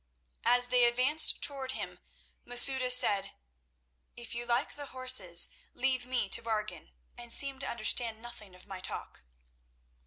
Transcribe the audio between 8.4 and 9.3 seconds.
of my talk."